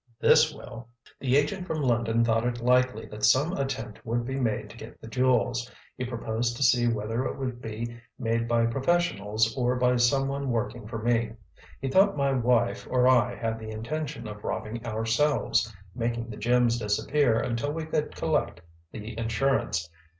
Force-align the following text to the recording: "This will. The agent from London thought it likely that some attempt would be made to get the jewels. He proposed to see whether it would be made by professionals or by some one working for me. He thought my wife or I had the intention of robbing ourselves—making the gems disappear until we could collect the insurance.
"This 0.19 0.51
will. 0.51 0.87
The 1.19 1.35
agent 1.37 1.67
from 1.67 1.79
London 1.83 2.25
thought 2.25 2.43
it 2.43 2.59
likely 2.59 3.05
that 3.05 3.23
some 3.23 3.53
attempt 3.53 4.03
would 4.03 4.25
be 4.25 4.33
made 4.35 4.67
to 4.71 4.75
get 4.77 4.99
the 4.99 5.07
jewels. 5.07 5.71
He 5.95 6.05
proposed 6.05 6.57
to 6.57 6.63
see 6.63 6.87
whether 6.87 7.23
it 7.25 7.37
would 7.37 7.61
be 7.61 8.01
made 8.17 8.47
by 8.47 8.65
professionals 8.65 9.55
or 9.55 9.75
by 9.75 9.97
some 9.97 10.27
one 10.27 10.49
working 10.49 10.87
for 10.87 10.97
me. 10.97 11.33
He 11.79 11.87
thought 11.87 12.17
my 12.17 12.31
wife 12.31 12.87
or 12.89 13.07
I 13.07 13.35
had 13.35 13.59
the 13.59 13.69
intention 13.69 14.27
of 14.27 14.43
robbing 14.43 14.83
ourselves—making 14.87 16.31
the 16.31 16.35
gems 16.37 16.79
disappear 16.79 17.37
until 17.39 17.71
we 17.71 17.85
could 17.85 18.15
collect 18.15 18.59
the 18.91 19.15
insurance. 19.19 19.87